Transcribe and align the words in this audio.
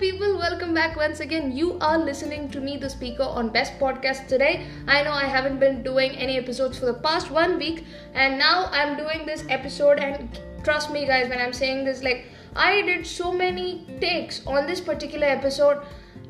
people, 0.00 0.38
welcome 0.38 0.72
back 0.72 0.96
once 0.96 1.20
again. 1.20 1.54
You 1.54 1.76
are 1.82 1.98
listening 1.98 2.50
to 2.52 2.60
me, 2.60 2.78
the 2.78 2.88
speaker, 2.88 3.22
on 3.22 3.50
Best 3.50 3.78
Podcast 3.78 4.28
today. 4.28 4.66
I 4.86 5.02
know 5.02 5.12
I 5.12 5.26
haven't 5.26 5.60
been 5.60 5.82
doing 5.82 6.12
any 6.12 6.38
episodes 6.38 6.78
for 6.78 6.86
the 6.86 6.94
past 6.94 7.30
one 7.30 7.58
week, 7.58 7.84
and 8.14 8.38
now 8.38 8.70
I'm 8.72 8.96
doing 8.96 9.26
this 9.26 9.44
episode. 9.50 9.98
And 9.98 10.40
trust 10.64 10.90
me, 10.90 11.06
guys, 11.06 11.28
when 11.28 11.38
I'm 11.38 11.52
saying 11.52 11.84
this, 11.84 12.02
like, 12.02 12.24
I 12.56 12.80
did 12.80 13.06
so 13.06 13.30
many 13.30 13.86
takes 14.00 14.46
on 14.46 14.66
this 14.66 14.80
particular 14.80 15.26
episode 15.26 15.82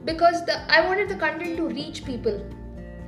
because 0.05 0.45
the 0.47 0.61
I 0.69 0.85
wanted 0.85 1.09
the 1.09 1.17
content 1.17 1.57
to 1.59 1.69
reach 1.69 2.05
people, 2.05 2.45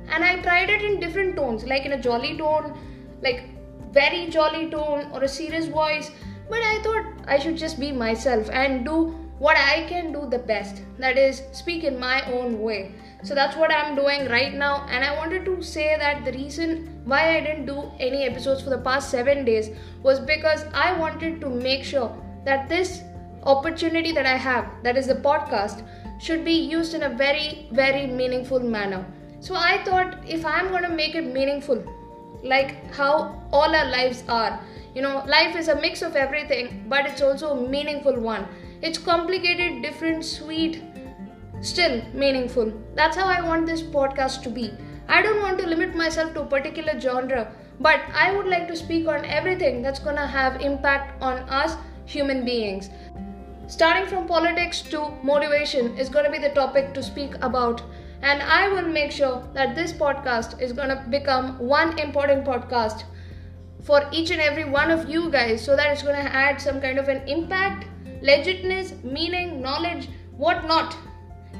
and 0.09 0.23
I 0.23 0.41
tried 0.41 0.69
it 0.69 0.81
in 0.81 0.99
different 1.01 1.35
tones, 1.35 1.65
like 1.65 1.85
in 1.85 1.91
a 1.91 2.01
jolly 2.01 2.37
tone, 2.37 2.77
like 3.21 3.49
very 3.91 4.29
jolly 4.29 4.69
tone, 4.69 5.11
or 5.11 5.23
a 5.23 5.27
serious 5.27 5.65
voice. 5.65 6.09
But 6.49 6.59
I 6.59 6.81
thought 6.83 7.05
I 7.27 7.37
should 7.37 7.57
just 7.57 7.79
be 7.79 7.91
myself 7.91 8.49
and 8.49 8.85
do 8.85 9.22
what 9.43 9.57
I 9.57 9.85
can 9.89 10.13
do 10.13 10.25
the 10.29 10.39
best 10.39 10.81
that 10.99 11.17
is, 11.17 11.41
speak 11.51 11.83
in 11.83 11.99
my 11.99 12.21
own 12.31 12.61
way. 12.61 12.93
So 13.23 13.35
that's 13.35 13.57
what 13.57 13.73
I'm 13.73 13.93
doing 13.93 14.29
right 14.29 14.53
now, 14.53 14.85
and 14.89 15.03
I 15.03 15.15
wanted 15.17 15.43
to 15.45 15.61
say 15.61 15.97
that 15.97 16.23
the 16.23 16.31
reason 16.31 17.01
why 17.03 17.35
I 17.35 17.41
didn't 17.41 17.65
do 17.65 17.91
any 17.99 18.23
episodes 18.23 18.61
for 18.61 18.69
the 18.69 18.77
past 18.77 19.11
seven 19.11 19.43
days 19.43 19.69
was 20.01 20.21
because 20.21 20.63
I 20.73 20.97
wanted 20.97 21.41
to 21.41 21.49
make 21.49 21.83
sure 21.83 22.15
that 22.45 22.69
this 22.69 23.01
opportunity 23.43 24.13
that 24.13 24.25
I 24.25 24.37
have, 24.37 24.71
that 24.83 24.95
is 24.95 25.07
the 25.07 25.15
podcast, 25.15 25.85
should 26.21 26.45
be 26.45 26.53
used 26.53 26.93
in 26.93 27.03
a 27.03 27.09
very, 27.09 27.67
very 27.71 28.07
meaningful 28.07 28.59
manner. 28.59 29.05
So 29.41 29.55
I 29.55 29.83
thought 29.83 30.19
if 30.25 30.45
I'm 30.45 30.69
going 30.69 30.83
to 30.83 30.95
make 31.03 31.15
it 31.15 31.25
meaningful, 31.25 31.83
like 32.43 32.93
how 32.93 33.43
all 33.51 33.75
our 33.75 33.89
lives 33.89 34.23
are, 34.29 34.59
you 34.95 35.01
know, 35.01 35.23
life 35.27 35.57
is 35.57 35.67
a 35.67 35.81
mix 35.81 36.01
of 36.01 36.15
everything, 36.15 36.85
but 36.87 37.05
it's 37.05 37.21
also 37.21 37.57
a 37.57 37.69
meaningful 37.69 38.17
one. 38.17 38.47
It's 38.83 38.97
complicated, 38.97 39.81
different, 39.81 40.25
sweet, 40.25 40.83
still 41.61 42.01
meaningful. 42.13 42.73
That's 42.95 43.15
how 43.15 43.27
I 43.27 43.41
want 43.41 43.65
this 43.65 43.81
podcast 43.81 44.43
to 44.43 44.49
be. 44.49 44.71
I 45.07 45.21
don't 45.21 45.41
want 45.41 45.57
to 45.59 45.67
limit 45.67 45.95
myself 45.95 46.33
to 46.33 46.41
a 46.41 46.45
particular 46.45 46.99
genre, 46.99 47.49
but 47.79 48.01
I 48.13 48.35
would 48.35 48.45
like 48.45 48.67
to 48.67 48.75
speak 48.75 49.07
on 49.07 49.23
everything 49.23 49.81
that's 49.81 49.99
going 49.99 50.17
to 50.17 50.27
have 50.27 50.59
impact 50.59 51.21
on 51.21 51.37
us 51.47 51.77
human 52.03 52.43
beings. 52.43 52.89
Starting 53.67 54.05
from 54.05 54.27
politics 54.27 54.81
to 54.81 55.13
motivation 55.23 55.97
is 55.97 56.09
going 56.09 56.25
to 56.25 56.31
be 56.31 56.45
the 56.45 56.53
topic 56.53 56.93
to 56.93 57.01
speak 57.01 57.35
about. 57.35 57.81
And 58.21 58.41
I 58.41 58.67
will 58.67 58.89
make 58.89 59.13
sure 59.13 59.47
that 59.53 59.75
this 59.75 59.93
podcast 59.93 60.61
is 60.61 60.73
going 60.73 60.89
to 60.89 61.01
become 61.09 61.57
one 61.57 61.97
important 61.99 62.43
podcast 62.43 63.05
for 63.81 64.09
each 64.11 64.29
and 64.31 64.41
every 64.41 64.65
one 64.65 64.91
of 64.91 65.09
you 65.09 65.29
guys 65.29 65.63
so 65.63 65.77
that 65.77 65.87
it's 65.93 66.03
going 66.03 66.21
to 66.21 66.35
add 66.35 66.59
some 66.59 66.81
kind 66.81 66.99
of 66.99 67.07
an 67.07 67.25
impact 67.29 67.87
legitness, 68.23 69.03
meaning, 69.03 69.61
knowledge, 69.61 70.09
what 70.37 70.65
not. 70.65 70.95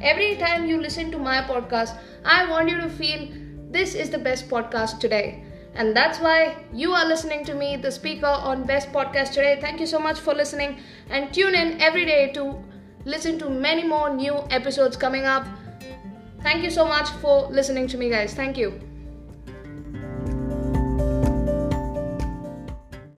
Every 0.01 0.35
time 0.37 0.65
you 0.65 0.81
listen 0.81 1.11
to 1.11 1.17
my 1.17 1.41
podcast, 1.41 1.97
I 2.25 2.49
want 2.49 2.69
you 2.69 2.77
to 2.77 2.89
feel 2.89 3.27
this 3.69 3.95
is 3.95 4.09
the 4.09 4.17
best 4.17 4.49
podcast 4.49 4.99
today. 4.99 5.43
And 5.75 5.95
that's 5.95 6.19
why 6.19 6.55
you 6.71 6.93
are 6.93 7.05
listening 7.05 7.43
to 7.45 7.55
me, 7.55 7.77
the 7.77 7.91
speaker 7.91 8.27
on 8.27 8.63
Best 8.63 8.91
Podcast 8.91 9.33
today. 9.33 9.57
Thank 9.59 9.79
you 9.79 9.87
so 9.87 9.99
much 9.99 10.19
for 10.19 10.33
listening 10.33 10.79
and 11.09 11.33
tune 11.33 11.55
in 11.55 11.81
every 11.81 12.05
day 12.05 12.31
to 12.33 12.63
listen 13.05 13.39
to 13.39 13.49
many 13.49 13.83
more 13.83 14.15
new 14.15 14.35
episodes 14.51 14.95
coming 14.95 15.25
up. 15.25 15.47
Thank 16.43 16.63
you 16.63 16.69
so 16.69 16.85
much 16.85 17.09
for 17.21 17.47
listening 17.49 17.87
to 17.87 17.97
me, 17.97 18.09
guys. 18.09 18.33
Thank 18.33 18.57
you. 18.57 18.79